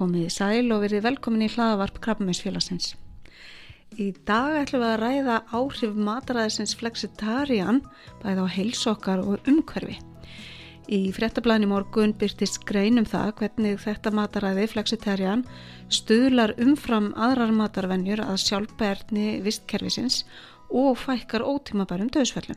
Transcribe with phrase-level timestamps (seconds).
[0.00, 2.94] Komið í sæl og verið velkomin í hlaðavarp Krabbameinsfélagsins.
[4.00, 7.82] Í dag ætlum við að ræða áhrif mataræðisins flexitarian
[8.22, 9.98] bæði á heilsokkar og umhverfi.
[10.88, 15.44] Í frettablaðin í morgun byrtist greinum það hvernig þetta mataræði flexitarian
[15.92, 20.22] stuðlar umfram aðrar matarvenjur að sjálfbærni vistkerfisins
[20.72, 22.56] og fækkar ótímabærum döðsföllum.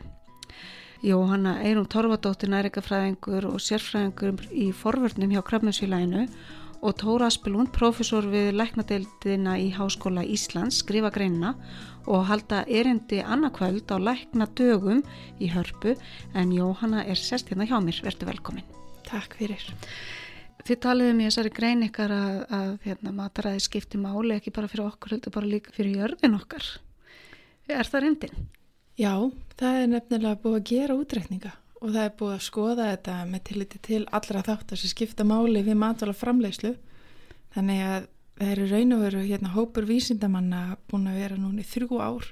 [1.03, 6.29] Jóhanna Eirum Torfadóttir næringafræðingur og sérfræðingur í forvörnum hjá Krabbameinsfélaginu
[6.83, 11.53] og Tóra Aspelund, profesor við læknadeildina í Háskóla Íslands, skrifa greinina
[12.11, 14.99] og halda erindi annarkvöld á lækna dögum
[15.39, 15.95] í hörpu
[16.35, 18.67] en Jóhanna er sest hérna hjá mér, verður velkomin.
[19.07, 19.63] Takk fyrir.
[20.67, 24.89] Þið taliðum í þessari grein ykkar að, að hérna, mataræði skipti máli ekki bara fyrir
[24.89, 26.67] okkur, heldur bara líka fyrir jörðin okkar.
[27.71, 28.47] Er það reyndin?
[28.99, 29.15] Já,
[29.55, 33.43] það er nefnilega búið að gera útreikninga og það er búið að skoða þetta með
[33.49, 36.77] tilliti til allra þáttar sem skipta máli við matvala framlegslu
[37.55, 38.07] þannig að
[38.39, 42.31] það eru raun og veru hérna hópur vísindamanna búin að vera núni þrjú ár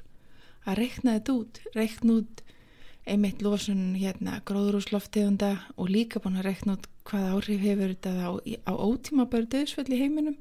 [0.66, 2.42] að reikna þetta út, reikna út
[3.10, 8.30] einmitt losun hérna gróðrúsloftegunda og líka búin að reikna út hvað áhrif hefur þetta á,
[8.70, 10.38] á ótíma bæri döðsfell í heiminum.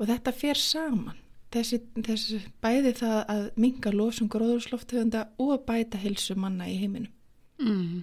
[0.00, 1.18] Og þetta fer saman.
[1.52, 7.12] Þessi, þessi bæði það að minga losun gróðrúsloftegunda og bæta hilsu manna í heiminum.
[7.60, 8.00] Mm.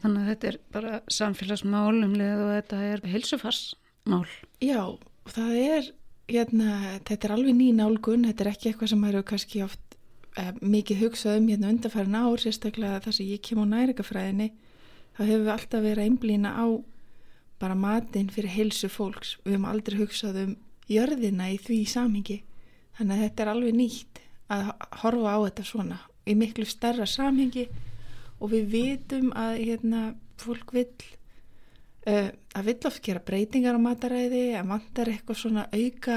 [0.00, 4.26] Þannig að þetta er bara samfélagsmál um leið og þetta er heilsufarsmál.
[4.64, 4.82] Já,
[5.28, 5.90] það er,
[6.30, 6.76] hérna,
[7.08, 9.98] þetta er alveg ný nálgun, þetta er ekki eitthvað sem eru kannski oft
[10.40, 14.48] eh, mikið hugsað um hérna undarfærin ár, sérstaklega það sem ég kem á nærikafræðinni,
[15.18, 16.66] þá hefur við alltaf verið að einblýna á
[17.60, 19.36] bara matinn fyrir heilsu fólks.
[19.44, 20.56] Við hefum aldrei hugsað um
[20.88, 22.40] jörðina í því samhengi,
[22.96, 27.68] þannig að þetta er alveg nýtt að horfa á þetta svona í miklu stærra samhengi
[28.40, 30.02] og við vitum að hérna,
[30.40, 30.88] fólk vill
[32.08, 36.16] uh, að vill oft gera breytingar á mataræði að vantar eitthvað svona auka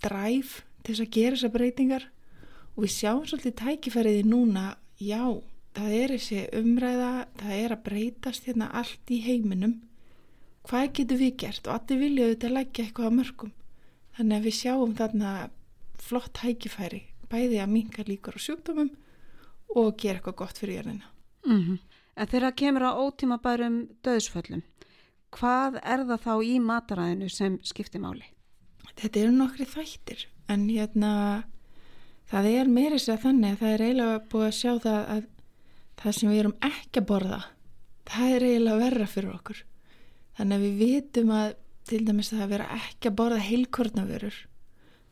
[0.00, 2.08] dræf til þess að gera þessar breytingar.
[2.76, 4.64] Og við sjáum svolítið tækifæriði núna
[5.02, 5.24] já,
[5.76, 7.12] það er þessi umræða
[7.42, 9.76] það er að breytast hérna allt í heiminum.
[10.68, 11.66] Hvað getur við gert?
[11.66, 13.54] Og allir vilja auðvitað leggja eitthvað á mörgum.
[14.16, 15.30] Þannig að við sjáum þarna
[16.00, 18.90] flott tækifæri bæði að minka líkur á sjúkdómum
[19.78, 21.78] og gera eitthvað gott fyrir jörðina Mm -hmm.
[22.20, 24.60] En þegar kemur á ótíma bærum döðsföllum,
[25.32, 28.26] hvað er það þá í mataræðinu sem skiptir máli?
[28.98, 31.12] Þetta eru nokkri þættir, en hérna
[32.30, 35.22] það er meiri sér þannig að það er eiginlega búið að sjá það að
[36.02, 37.40] það sem við erum ekki að borða,
[38.10, 39.62] það er eiginlega verra fyrir okkur.
[40.40, 41.54] Þannig að við vitum að
[41.90, 44.36] til dæmis að vera ekki að borða heilkornavörur,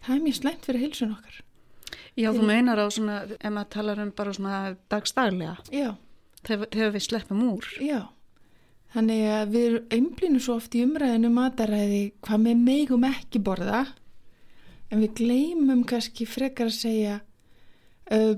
[0.04, 1.40] það er mjög slæmt fyrir heilsun okkar.
[2.18, 5.56] Já, þú meinar á svona, ef maður talar um bara svona dagstaglega.
[5.72, 5.94] Já
[6.46, 7.68] þegar við sleppum úr.
[7.82, 8.08] Já,
[8.94, 13.86] þannig að við einblýnum svo oft í umræðinu mataræði hvað við megum ekki borða
[14.88, 17.16] en við gleymum kannski frekar að segja
[18.12, 18.34] uh,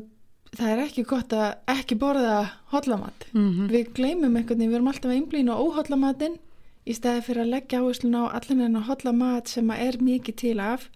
[0.57, 2.39] það er ekki gott að ekki borða
[2.73, 3.27] hotlamatt.
[3.33, 3.69] Mm -hmm.
[3.71, 6.39] Við gleymum einhvern veginn, við erum alltaf að einblýna á óhotlamattinn
[6.87, 10.61] í stæði fyrir að leggja áherslu á allan en að hotlamatt sem er mikið til
[10.61, 10.89] af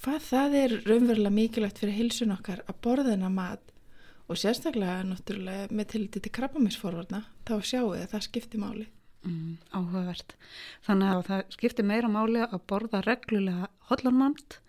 [0.00, 3.69] hvað það er raunverulega mikilvægt fyrir hilsun okkar að borða þennan mat
[4.30, 8.86] og sérstaklega náttúrulega með tiliti til krabbaminsforvarna þá sjáu þið að það skiptir máli.
[9.26, 10.34] Mm, áhugavert.
[10.86, 14.60] Þannig að það skiptir meira máli að borða reglulega hollanmant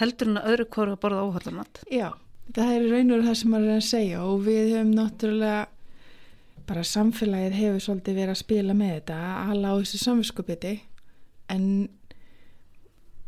[0.00, 1.80] heldur en að öðru hverju að borða óhollanmant.
[1.88, 2.08] Já,
[2.50, 5.62] það er raun og það sem maður er að segja og við höfum náttúrulega
[6.68, 9.20] bara samfélagið hefur svolítið verið að spila með þetta
[9.52, 10.74] alla á þessu samvinskupiti
[11.52, 11.64] en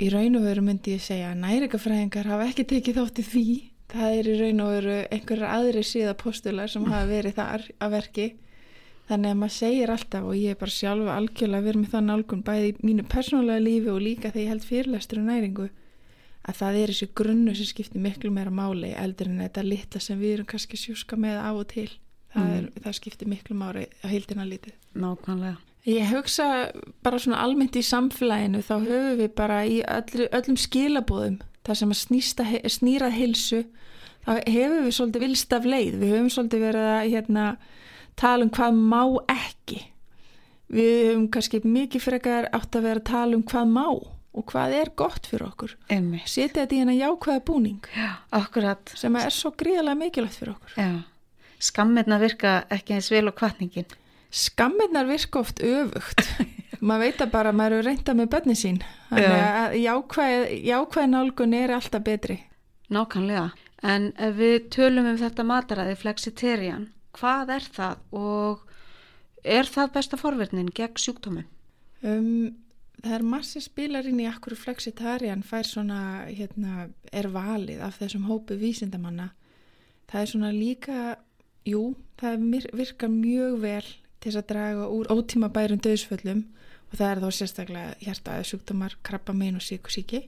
[0.01, 3.47] í raun og veru myndi ég segja að nærikafræðingar hafa ekki tekið þátt í því
[3.93, 8.27] það er í raun og veru einhverjar aðri síðapostular sem hafa verið þar að verki.
[9.07, 12.47] Þannig að maður segir alltaf og ég er bara sjálfa algjörlega verið með það nálgun
[12.47, 15.69] bæði í mínu persónulega lífi og líka þegar ég held fyrirlestur og næringu
[16.47, 20.19] að það er þessi grunnu sem skiptir miklu meira máli eldur en þetta litla sem
[20.19, 21.89] við erum kannski sjúska með af og til.
[22.35, 22.83] Það, er, mm.
[22.85, 24.75] það skiptir miklu máli að heildina lítið.
[24.99, 25.57] Nákvæmlega.
[25.87, 26.47] Ég hugsa
[27.07, 31.95] bara svona almennt í samfélaginu þá höfum við bara í öll, öllum skilabóðum þar sem
[31.95, 33.65] að snýra hilsu
[34.27, 35.99] þá hefur við svolítið vilst af leið.
[36.01, 37.47] Við höfum svolítið verið að hérna,
[38.19, 39.03] tala um hvað má
[39.33, 39.81] ekki.
[40.73, 43.87] Við höfum kannski mikið frekar átt að vera að tala um hvað má
[44.37, 45.77] og hvað er gott fyrir okkur.
[46.29, 48.11] Setja þetta í hennar jákvæða búning Já,
[48.93, 50.75] sem er svo gríðarlega mikilvægt fyrir okkur.
[50.77, 50.91] Já.
[51.63, 53.87] Skammirna virka ekki eins vel og kvartningin
[54.37, 56.21] Skammirnar virka oft öfugt
[56.81, 61.57] maður veit að bara maður eru reynda með bönni sín þannig að jákvæð, jákvæð nálgun
[61.57, 62.41] er alltaf betri
[62.87, 63.49] Nákvæmlega,
[63.83, 66.85] en ef við tölum um þetta mataræði flexitarian
[67.17, 68.63] hvað er það og
[69.47, 71.47] er það besta forverðnin gegn sjúkdómum?
[72.07, 72.57] Um,
[73.03, 78.59] það er massi spilarinn í akkur flexitarian fær svona, hérna, er valið af þessum hópu
[78.61, 79.31] vísindamanna.
[80.11, 81.05] Það er svona líka,
[81.67, 83.87] jú, það virkar mjög vel
[84.27, 86.41] til þess að draga úr ótíma bærum döðsföllum
[86.91, 90.25] og það er þá sérstaklega hjartaði sjúkdómar, krabba mein og síkusíki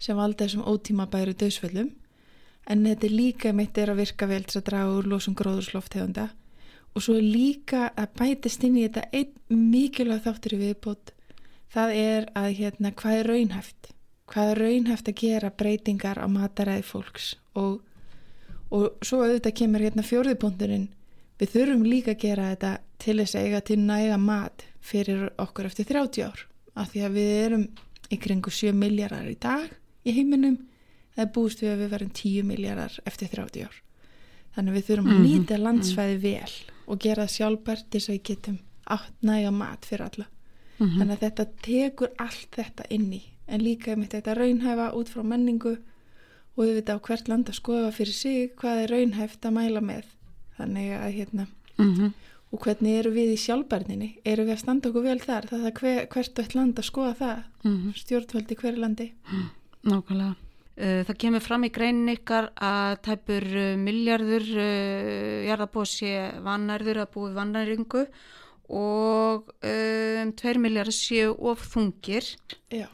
[0.00, 1.88] sem valda þessum ótíma bæru döðsföllum
[2.68, 6.26] en þetta er líka mitt er að virka vel til að draga úr losum gróðursloftegunda
[6.92, 11.14] og svo líka að bætast inn í þetta einn mikilvæg þáttur í viðbót.
[11.70, 13.90] Það er að hérna hvað er raunhæft?
[14.30, 17.32] Hvað er raunhæft að gera breytingar á mataræði fólks?
[17.54, 17.78] Og,
[18.74, 20.88] og svo auðvitað kemur hérna fjórðiponturinn
[21.40, 25.68] við þurfum líka að gera þetta til þess að eiga til næga mat fyrir okkur
[25.70, 26.46] eftir 30 ár.
[26.74, 27.68] Af því að við erum
[28.10, 29.68] í kringu 7 miljardar í dag
[30.04, 30.58] í heiminum.
[31.14, 33.78] Það er búist við að við verum 10 miljardar eftir 30 ár.
[34.56, 36.54] Þannig við þurfum að nýta landsfæði vel
[36.90, 38.58] og gera sjálfbært til þess að við getum
[38.90, 40.26] átt næga mat fyrir alla.
[40.80, 40.98] Mm -hmm.
[40.98, 45.74] þannig að þetta tekur allt þetta inni en líka með þetta raunhæfa út frá menningu
[46.56, 49.80] og við veitum á hvert land að skoða fyrir sig hvað er raunhæft að mæla
[49.80, 50.04] með.
[50.56, 52.12] Þannig að hérna mm -hmm.
[52.50, 55.74] Og hvernig eru við í sjálfbærninni eru við að standa okkur vel þar það er
[55.80, 57.98] hver, hvert eitt land að skoða það mm -hmm.
[58.02, 59.12] stjórnvöldi hverju landi
[59.80, 60.36] Nákvæmlega
[60.80, 63.44] Það kemur fram í greinin ykkar að tæpur
[63.76, 68.04] miljardur uh, jarðabóð sé vannærður að búi vannæringu
[68.70, 72.24] og um, tveir miljardur séu of þungir.
[72.72, 72.86] Já.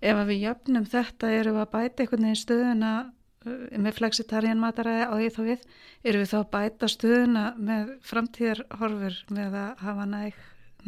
[0.00, 2.92] Ef við jöfnum þetta erum við að bæta einhvern veginn stöðuna
[3.44, 5.64] með flexitarjan mataræði á því þá við,
[6.04, 10.38] erum við þá að bæta stöðuna með framtíðarhorfur með að hafa næg,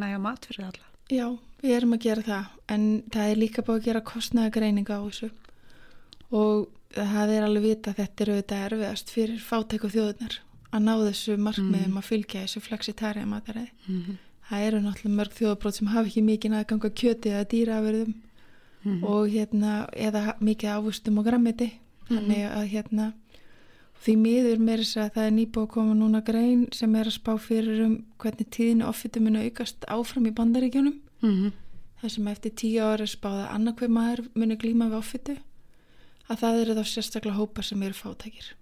[0.01, 0.89] næga mat fyrir alla.
[1.13, 1.27] Já,
[1.63, 5.31] við erum að gera það en það er líka búið að gera kostnæðagreininga á þessu
[6.35, 10.39] og það er alveg vita að þetta eru þetta erfiðast fyrir fátæku þjóðunar
[10.75, 11.99] að ná þessu markmiðum mm.
[12.01, 13.71] að fylgja þessu flexitarja mataræði.
[13.87, 14.21] Mm -hmm.
[14.49, 19.05] Það eru náttúrulega mörg þjóðabrót sem hafa ekki mikið aðganga kjöti eða dýraverðum mm -hmm.
[19.05, 21.71] og hérna eða mikið ávustum og grammiti
[22.09, 23.13] þannig að hérna
[24.05, 27.17] því miður með þess að það er nýbúið að koma núna grein sem er að
[27.17, 30.99] spá fyrir um hvernig tíðinu offitu muni aukast áfram í bandaríkjunum.
[32.01, 35.39] Þar sem eftir tíu ári spáða annarkveð maður muni glíma við offitu
[36.29, 38.55] að það eru þá sérstaklega hópar sem eru fátækir.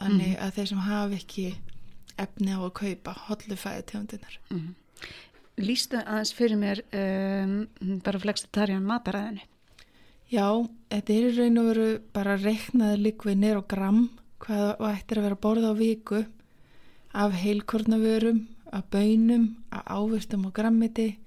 [0.00, 0.44] Þannig mm -hmm.
[0.44, 1.54] að þeir sem hafa ekki
[2.20, 4.74] efni á að kaupa hollufæði tegundinar mm -hmm.
[5.60, 9.40] Lýstu aðeins fyrir mér um, bara flexitarjan mataræðinu
[10.30, 10.46] Já,
[10.92, 14.04] þetta er í raun og veru bara reiknaði likvið nér og gram
[14.40, 16.20] hvað ættir að vera borða á viku
[17.10, 21.18] af heilkornavörum af bönum, af ávistum og grammiti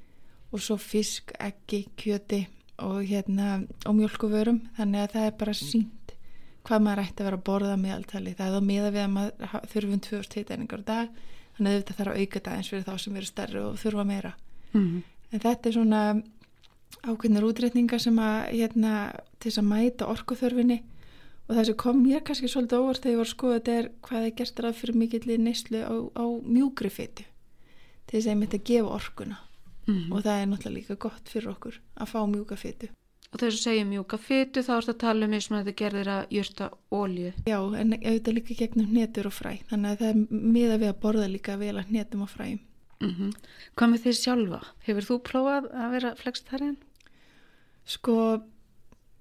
[0.51, 2.45] og svo fisk, eggi, kjöti
[2.79, 6.15] og hérna og mjölkuvörum þannig að það er bara sínt
[6.63, 8.33] hvað maður ætti að vera að borða meðaltali.
[8.37, 11.17] Það er þá miða við að maður þurfum 2000 hitæningar á dag.
[11.57, 14.05] Þannig að þetta þarf að auka það eins fyrir þá sem eru stærri og þurfa
[14.07, 14.31] meira.
[14.71, 15.01] Mm -hmm.
[15.31, 16.01] en þetta er svona
[17.01, 18.93] ákveðnir útreitningar sem að hérna
[19.39, 20.79] til þess að mæta orkuþörfinni
[21.47, 23.89] og það sem kom mér kannski svolítið óvart þegar ég var að skoða þetta er
[24.07, 27.25] hvað er gert ræð fyrir mikill neyslu á, á mjúgri fytu
[28.07, 29.37] til þess að ég myndi að gefa orkuna
[29.87, 30.11] mm -hmm.
[30.13, 32.89] og það er náttúrulega líka gott fyrir okkur að fá mjúka fytu
[33.33, 35.79] Og þegar þú segir mjúka fytu þá er þetta að tala um eins og þetta
[35.79, 37.31] gerðir að jörta ólju.
[37.49, 39.53] Já, en auðvitað líka gegnum hnetur og fræ.
[39.71, 42.59] Þannig að það er miða við að borða líka vel að hnetum og fræm.
[43.01, 43.31] Mm -hmm.
[43.75, 44.61] Hvað með því sjálfa?
[44.85, 46.77] Hefur þú prófað að vera flexitarian?
[47.85, 48.43] Sko,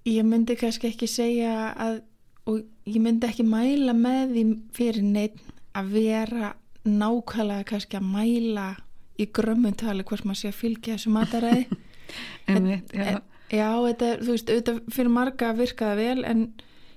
[0.04, 2.02] ég myndi kannski ekki segja að,
[2.46, 5.40] og ég myndi ekki mæla með því fyrir neitt
[5.74, 8.76] að vera nákvæmlega kannski að mæla
[9.18, 11.66] í grömmuntali hvort maður sé að fylgja þessu mataræði.
[12.46, 13.20] en, en, já.
[13.52, 16.44] Já, þetta þú veist, auðvitað fyrir marga virkaða vel en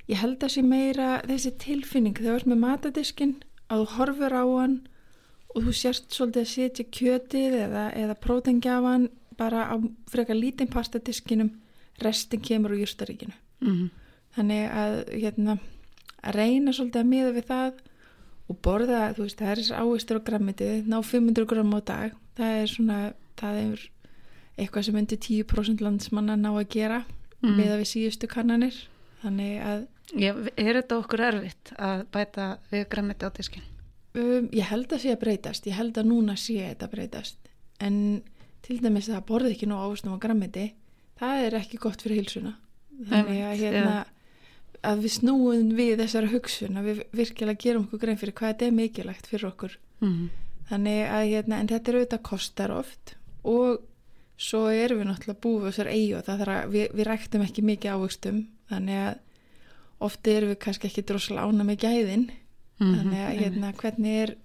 [0.07, 3.33] ég held að sé meira þessi tilfinning þegar þú ert með matadiskin
[3.67, 4.77] að þú horfur á hann
[5.55, 9.09] og þú sérst svolítið að setja kjötið eða, eða prótengjafan
[9.39, 9.75] bara á
[10.11, 11.53] frekar lítinn pastadiskinum
[12.03, 13.89] restin kemur úr jústaríkinu mm -hmm.
[14.35, 15.57] þannig að hérna
[16.23, 17.73] að reyna svolítið að miða við það
[18.47, 22.61] og borða, þú veist, það er ávistur á grammitið, ná 500 gram á dag það
[22.61, 23.89] er svona, það er
[24.57, 27.05] eitthvað sem undir 10% landsmanna ná að gera
[27.41, 27.55] mm.
[27.57, 28.75] með að við síðustu kannanir
[29.21, 33.63] þannig að Já, er þetta okkur erfitt að bæta við græmiti á diskin?
[34.15, 37.39] Um, ég held að sé að breytast, ég held að núna sé þetta breytast.
[37.83, 37.97] En
[38.65, 40.69] til dæmis að borði ekki nú ávustum á græmiti
[41.19, 42.55] það er ekki gott fyrir hilsuna
[43.09, 43.95] þannig að, hérna,
[44.85, 48.67] að við snúum við þessara hugsun að við virkilega gerum okkur grein fyrir hvað þetta
[48.67, 49.75] er mikilvægt fyrir okkur.
[50.03, 50.29] Mm.
[50.69, 53.13] þannig að hérna, en þetta er auðvitað kostar oft
[53.47, 53.83] og
[54.35, 57.63] svo erum við náttúrulega búið þessar eigi og það þarf að við, við ræktum ekki
[57.63, 58.41] mikið ávöxtum.
[58.71, 59.13] Þannig að
[60.05, 62.25] ofti erum við kannski ekki droslega ána með gæðin
[62.77, 62.95] mm -hmm.
[62.97, 64.35] þannig að hérna hvernig er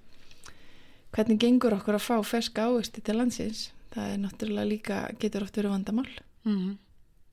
[1.10, 5.56] hvernig gengur okkur að fá ferska ávöxti til landsins það er náttúrulega líka, getur oft
[5.56, 6.10] verið vandamál
[6.46, 6.78] Mm.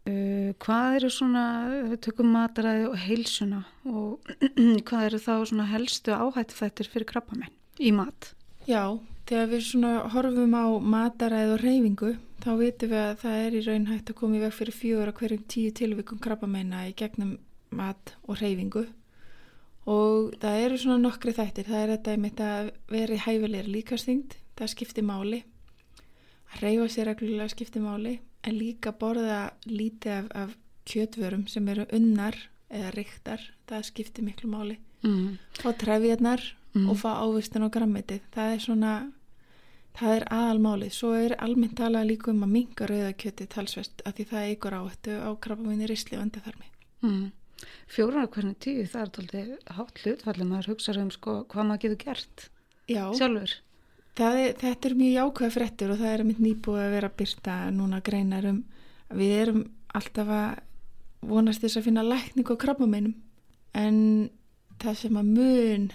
[0.08, 1.44] Uh, hvað eru svona,
[1.90, 3.60] við tökum mataræði og heilsuna
[3.92, 4.30] og
[4.88, 8.32] hvað eru þá svona helstu áhættufættir fyrir krabbamenn í mat?
[8.68, 8.96] Já,
[9.28, 12.14] þegar við svona horfum á mataræði og reyfingu
[12.44, 15.16] þá vitum við að það er í raun hægt að koma í veg fyrir fjóra
[15.20, 17.36] hverjum tíu tilvikum krabbamenna í gegnum
[17.76, 18.86] mat og reyfingu
[19.88, 24.74] og það eru svona nokkri þættir, það er þetta að vera í hæfilegri líkastingt, það
[24.74, 25.44] skiptir máli,
[26.54, 28.20] að reyfa sér reglulega skiptir máli.
[28.48, 30.54] En líka borða lítið af, af
[30.88, 32.38] kjötvörum sem eru unnar
[32.70, 34.78] eða riktar, það skiptir miklu máli.
[35.06, 35.38] Mm.
[35.62, 36.42] fá trefjarnar
[36.78, 36.90] Mm.
[36.90, 38.94] og fá ávistun og grammetið það er svona
[39.98, 44.26] það er aðalmálið, svo er almennt talað líka um að minga rauðakjötið talsvert af því
[44.32, 46.68] það eigur áhættu á krabbaminni risli og endaþarmi.
[47.02, 47.32] Mm.
[47.90, 52.02] Fjórar hvernig tíu, það er tóltið hátt hlutfallið, maður hugsaður um sko hvað maður getur
[52.04, 52.44] gert
[52.88, 53.54] Já, sjálfur.
[54.18, 57.56] er, þetta er mjög jákvæða fréttur og það er mitt nýbúið að vera að byrta
[57.78, 58.60] núna greinar um
[59.18, 59.64] við erum
[59.98, 60.60] alltaf að
[61.28, 63.16] vonast þess að finna lækning á krabbameinum
[63.78, 63.98] en
[64.82, 65.88] það sem að mun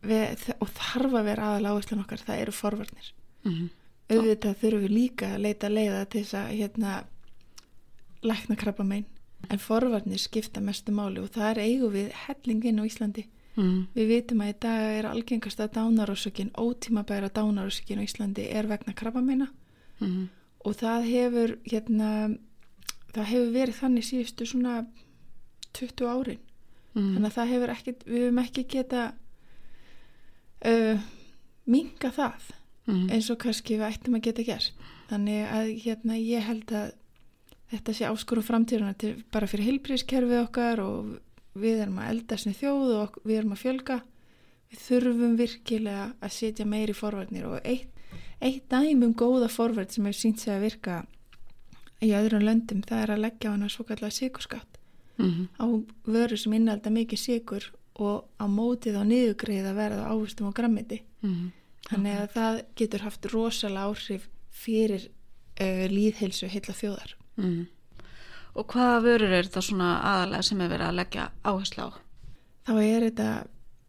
[0.00, 3.70] við, og þarf að vera aðal áherslan okkar það eru forvarnir Mm.
[4.12, 6.90] auðvitað þurfum við líka að leita leiða til þess að hérna,
[8.20, 9.06] lækna krabbamein
[9.50, 13.26] en forvarnir skipta mestu máli og það er eigum við hellingin á Íslandi
[13.56, 13.88] Mm.
[13.96, 19.48] við vitum að í dag er algengasta dánarósökin, ótímabæra dánarósökin á Íslandi er vegna krabbameina
[20.00, 20.28] Mm.
[20.64, 22.38] og það hefur hérna,
[23.12, 24.86] það hefur verið þannig síðustu svona
[25.74, 26.38] 20 árin
[26.94, 27.14] Mm.
[27.16, 29.12] þannig að það hefur ekki, við höfum ekki geta
[30.64, 30.98] uh,
[31.66, 32.50] minga það
[32.88, 33.10] Mm.
[33.12, 34.72] eins og kannski við ættum að geta gert
[35.10, 36.92] þannig að hérna ég held að
[37.70, 41.12] þetta sé áskorum framtíðuna til, bara fyrir heilbríðskerfið okkar og
[41.60, 44.00] við erum að eldast með þjóð og við erum að fjölga
[44.70, 47.88] við þurfum virkilega að setja meiri forvarnir og eitt,
[48.40, 51.00] eitt dæmi um góða forvarn sem hefur sínt sig að virka
[52.00, 54.76] í öðrum löndum það er að leggja á hana svo kallega sigurskatt
[55.20, 55.48] Mm.
[55.60, 55.66] á
[56.08, 57.64] vöru sem innhalda mikið sigur
[58.00, 61.50] og á mótið á niðugreið að verða ávustum og grammiti Mm.
[61.90, 65.02] Þannig að það getur haft rosalega áhrif fyrir
[65.60, 67.12] uh, líðheilsu heila þjóðar.
[67.38, 67.66] Mm.
[68.58, 71.90] Og hvaða vörur er þetta svona aðalega sem er verið að leggja áherslu á?
[72.66, 73.28] Þá er þetta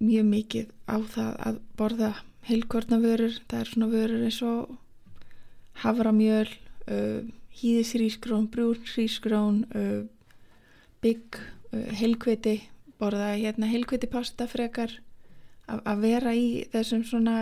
[0.01, 2.11] mjög mikið á það að borða
[2.49, 3.37] heilkornavörur.
[3.49, 4.75] Það er svona vörur eins og
[5.81, 6.49] havramjöl,
[6.87, 7.21] uh,
[7.61, 10.03] hýðisrísgrón, brúnrísgrón, uh,
[11.01, 11.39] bygg,
[11.73, 12.59] uh, heilkviti,
[13.01, 14.99] borða hérna heilkviti pasta frekar
[15.71, 17.35] að að vera í þessum svona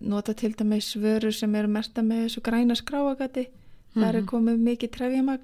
[0.00, 3.48] nota til dæmis vörur sem eru merta með þessu græna skráagati
[3.94, 4.26] þar er Mhm.
[4.28, 5.40] komið mikið trefjamagn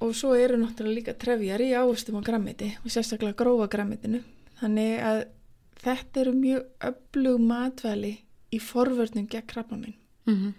[0.00, 4.22] og svo eru náttúrulega líka trefjar í ávustum og grammiti og sérstaklega grófa grammitinu
[4.60, 5.24] þannig að
[5.82, 8.18] þetta eru mjög öflug matvæli
[8.52, 9.94] í forvörnum gegn krabbamin
[10.26, 10.54] Mm.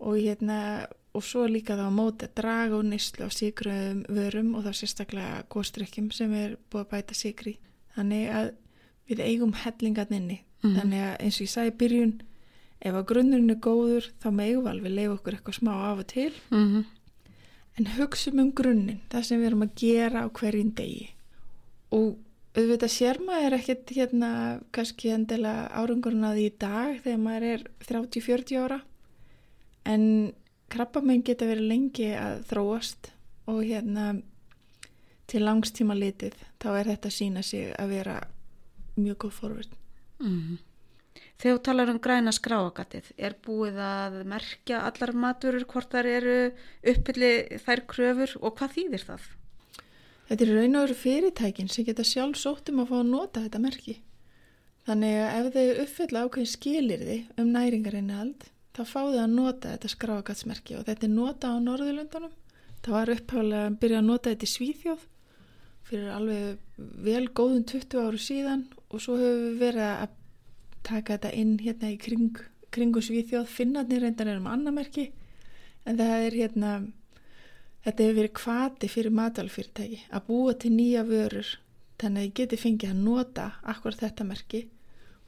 [0.00, 4.64] og hérna og svo líka þá að móta draga og nýslu á sigruðum vörum og
[4.64, 7.56] þá sérstaklega góstrykkjum sem er búið að bæta sigri
[7.96, 8.50] þannig að
[9.08, 10.76] við eigum hellingarn inni Mhm.
[10.76, 12.20] þannig að eins og ég sagði byrjun
[12.82, 16.32] ef að grunnurinn er góður þá megum alveg leifa okkur eitthvað smá af og til
[16.50, 16.84] Mm.
[17.78, 21.08] en hugsum um grunninn það sem við erum að gera á hverjum degi
[21.92, 22.16] og
[22.56, 24.30] auðvitað sér maður ekkert hérna
[24.72, 28.80] kannski endilega árangurinn að því í dag þegar maður er 30-40 ára
[29.86, 30.32] en
[30.72, 33.10] krabbamenn geta verið lengi að þróast
[33.46, 34.22] og hérna
[35.26, 38.20] til langstíma litið þá er þetta sína sig að vera
[38.96, 39.74] mjög góð forvörn
[40.18, 40.56] Mm.
[41.36, 46.36] Þegar þú talar um græna skráagatið, er búið að merkja allar maturur hvort þar eru
[46.80, 49.26] uppfylli þær kröfur og hvað þýðir það?
[50.26, 53.44] Þetta er raun og veru fyrirtækin sem geta sjálf sótt um að fá að nota
[53.44, 53.98] þetta merki.
[54.86, 59.92] Þannig að ef þau uppfylla ákveðin skilirði um næringarinnihald, þá fá þau að nota þetta
[59.92, 62.34] skráagatsmerki og þetta er nota á Norðurlöndunum.
[62.80, 65.06] Það var upphæflega að byrja að nota þetta í Svíþjóð
[65.86, 70.14] fyrir alveg vel góðum 20 áru síðan og svo höfum við verið að
[70.86, 72.38] taka þetta inn hérna í kring,
[72.74, 73.50] kringu Svíþjóð.
[73.50, 75.10] Finnarnir reyndar er um annamerki
[75.86, 76.76] en það er hérna
[77.86, 81.52] Þetta hefur verið kvati fyrir matalfyrirtæki að búa til nýja vörur
[82.00, 84.62] þannig að ég geti fengið að nota akkur þetta merki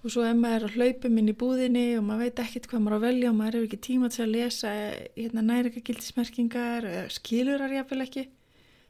[0.03, 2.83] og svo ef maður er að hlaupum inn í búðinni og maður veit ekkert hvað
[2.83, 7.77] maður á velja og maður hefur ekki tíma til að lesa hérna, næringagildismerkingar eða skilurar
[7.77, 8.27] jáfnvel ekki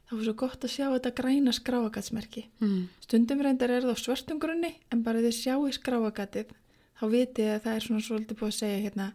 [0.09, 2.43] þá er svo gott að sjá þetta græna skráagatsmerki.
[2.63, 2.87] Mm.
[3.05, 6.53] Stundum reyndar er það á svörtum grunni en bara þið sjáu skráagatið
[6.99, 9.09] þá vitið að það er svona svolítið búið að segja hérna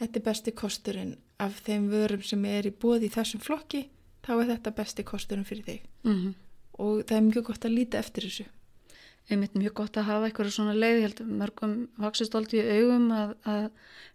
[0.00, 3.82] þetta er besti kosturinn af þeim vörum sem er í bóði í þessum flokki
[4.26, 6.34] þá er þetta besti kosturinn fyrir þig Mm.
[6.78, 8.44] og það er mjög gott að líta eftir þessu.
[9.30, 12.76] einmitt mjög gott að hafa eitthvað svona leið, ég held að mörgum vaksist aldrei í
[12.78, 13.64] augum að, að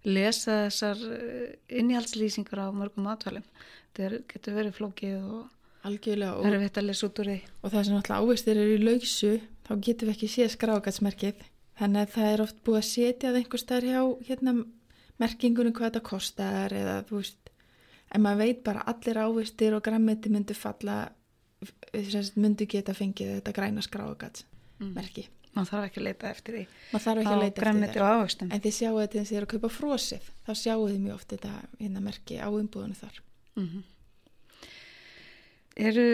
[0.08, 3.44] lesa þessar eh, innihaldslýsingar á mörgum matvælum.
[3.92, 5.50] Þetta getur verið flókið og
[5.88, 7.40] algjörlega og, erfitt að lesa út úr því.
[7.62, 9.32] og það sem náttúrulega ávistir eru í lausu
[9.68, 11.44] þá getum við ekki séð skrágatsmerkið
[11.82, 14.56] þannig að það er oft búið að setja það einhver starf hjá hérna,
[15.22, 17.52] merkingunum hvað þetta kostar eða þú veist
[18.12, 20.98] en maður veit bara allir ávistir og grammeti myndu falla
[22.36, 26.62] myndu geta fengið þetta græna skrágatsmerki Man þarf ekki að leita eftir því.
[26.92, 28.52] Maður þarf ekki að leita eftir það ávöxtum.
[28.56, 31.34] en þið sjáu þetta og þið eru að kaupa frósið þá sjáu þið mjög oft
[31.34, 33.18] þetta hérna merki á umbúðinu þar.
[33.60, 33.84] Mm
[35.82, 36.08] Eru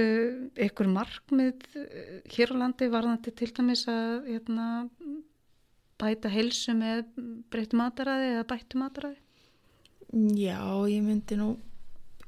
[0.67, 4.67] ykkur markmið eh, hér á landi varðandi til dæmis að hérna,
[5.99, 7.07] bæta heilsu með
[7.51, 9.17] breyttu mataræði eða bættu mataræði?
[10.37, 11.57] Já, ég myndi nú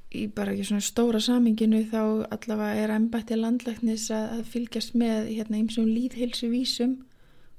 [0.09, 2.01] í bara ekki svona stóra saminginu þá
[2.33, 6.95] allavega er embætti landlæknis að, að fylgjast með hérna einsum líðheilsu vísum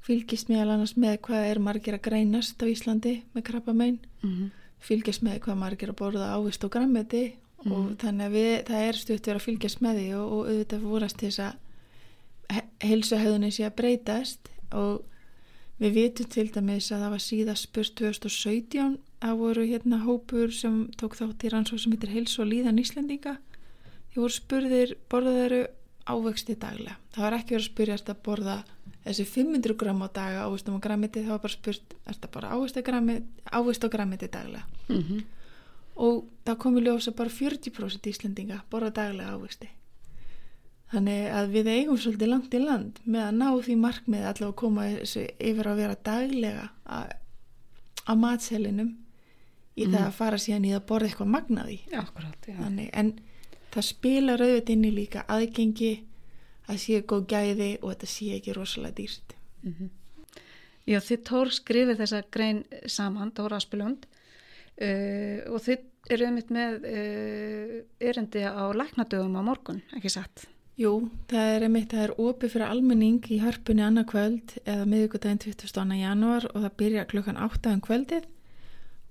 [0.04, 4.48] fylgjast með annars með hvað er margir að greinast á Íslandi með krabbamein Mm -hmm.
[4.78, 7.36] fylgjast með hvað margir að borða ávist og grammeti
[7.68, 10.86] og þannig að við, það er stutt verið að fylgjast með því og, og auðvitað
[10.86, 11.58] fórast til þess að
[12.82, 15.02] heilsuhauðinni sé að breytast og
[15.80, 20.82] við vitum til dæmis að það var síðast spurt 2017 að voru hérna hópur sem
[21.00, 23.36] tók þátt í rannsók sem heitir heilsu og líðan Íslendinga.
[24.10, 25.62] Því voru spurðir borðaðaru
[26.10, 26.96] ávexti daglega.
[27.14, 28.56] Það var ekki verið að spyrjast að borða
[29.04, 33.86] þessi 500 gram á daga ávextum og grammiti það var bara spurt þetta bara ávexti
[33.86, 34.64] og grammiti daglega?
[34.88, 35.22] Mm -hmm.
[36.00, 39.68] Og það komi ljósa bara 40% Íslendinga borða daglega ávexti.
[40.90, 44.56] Þannig að við eigum svolítið langt í land með að ná því markmið allavega að
[44.58, 48.90] koma yfir að vera daglega á, matselinum
[49.78, 51.78] í það að fara síðan í að borða eitthvað magnaði.
[51.94, 52.56] Akkurát, já.
[52.58, 53.12] þannig, en
[53.70, 55.92] það spilar auðvitað inn í líka aðgengi
[56.66, 59.36] að sé góð gæði og þetta sé ekki rosalega dýrt.
[60.90, 64.09] Já, þið Tór skrifið þessa grein saman, Tóra Aspelund
[64.78, 70.46] uh, og þið eru einmitt með uh, erindi á læknadögum á morgun, ekki satt?
[70.80, 75.42] Jú, það er einmitt, það er opið fyrir almenning í hörpunni annað kvöld eða miðvikudaginn
[75.42, 75.96] 22.
[76.00, 78.28] janúar og það byrja klukkan 8 um kvöldið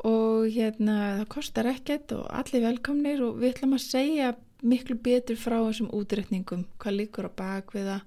[0.09, 4.31] og hérna það kostar ekkert og allir velkomnir og við ætlum að segja
[4.65, 7.97] miklu betur frá þessum útreikningum, hvað líkur á bakviða,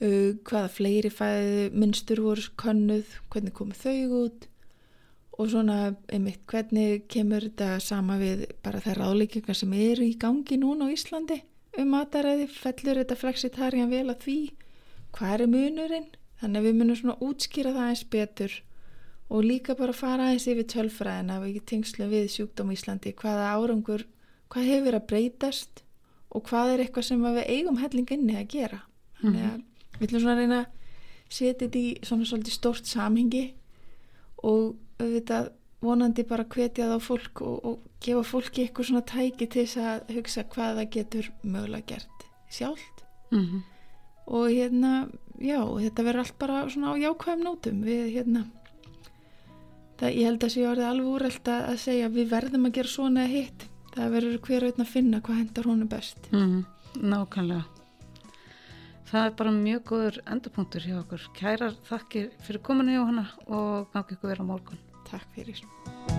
[0.00, 4.48] uh, hvaða fleiri fæði minnstur voru könnuð, hvernig komu þau út
[5.38, 5.78] og svona
[6.10, 10.94] einmitt hvernig kemur þetta sama við bara þær ráðleikingar sem eru í gangi núna á
[10.94, 11.42] Íslandi
[11.78, 14.38] um mataræði, fellur þetta flexitarjan vel að því,
[15.14, 16.08] hvað er munurinn?
[16.38, 18.56] Þannig að við munum svona útskýra það eins betur
[19.28, 24.04] og líka bara fara aðeins yfir tölfræðina ekki tengslu við sjúkdóm í Íslandi hvaða árangur,
[24.50, 25.82] hvað hefur að breytast
[26.34, 28.82] og hvað er eitthvað sem við eigum helling inni að gera.
[29.20, 29.56] Þannig að
[29.98, 30.60] við ætlum svona reyna
[31.28, 33.44] setja þetta í svona svolítið stórt samhengi
[34.46, 35.50] og auðvitað
[35.82, 40.14] vonandi bara hvetja þá fólk og, og gefa fólki eitthvað svona tæki til þess að
[40.16, 43.62] hugsa hvað það getur mögulega gert sjálft Mm -hmm.
[44.26, 45.08] og hérna,
[45.38, 48.44] já, þetta verður allt bara svona á jákvæðum nótum við hérna
[49.98, 53.26] það, ég held að sé orðið alveg úrreld að segja við verðum að gera svona
[53.26, 56.64] hitt það verður hver auðvitað að finna hvað hendar honum best Mm
[56.98, 57.64] Nákvæmlega.
[59.08, 61.22] Það er bara mjög góður endapunktur hjá okkur.
[61.36, 64.80] Kærar þakkir fyrir kominu hjá hana og gangi ykkur vera morgun.
[65.10, 66.17] Takk fyrir.